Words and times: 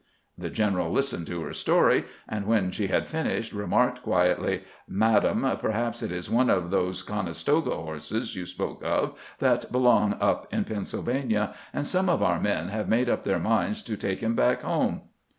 The 0.35 0.49
general 0.49 0.89
listened 0.91 1.27
to 1.27 1.43
her 1.43 1.53
story, 1.53 2.05
and 2.27 2.47
when 2.47 2.71
she 2.71 2.87
had 2.87 3.07
finished 3.07 3.53
remarked 3.53 4.01
quietly:" 4.01 4.63
Madam, 4.87 5.47
perhaps 5.61 6.01
it 6.01 6.11
is 6.11 6.27
one 6.27 6.49
of 6.49 6.71
those 6.71 7.03
Conestoga 7.03 7.69
horses 7.75 8.35
you 8.35 8.47
spoke 8.47 8.81
of 8.83 9.13
that 9.37 9.71
belong 9.71 10.17
up 10.19 10.51
in 10.51 10.63
Pennsylvania, 10.63 11.53
and 11.71 11.85
some 11.85 12.09
of 12.09 12.23
our 12.23 12.39
men 12.39 12.69
have 12.69 12.89
made 12.89 13.11
up 13.11 13.21
their 13.21 13.37
minds 13.37 13.83
to 13.83 13.95
take 13.95 14.21
him 14.21 14.33
back 14.35 14.63
home." 14.63 15.01